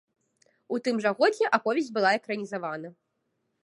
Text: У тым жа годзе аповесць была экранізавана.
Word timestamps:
У 0.75 0.79
тым 0.87 0.95
жа 1.05 1.13
годзе 1.21 1.53
аповесць 1.59 1.95
была 1.99 2.17
экранізавана. 2.21 2.87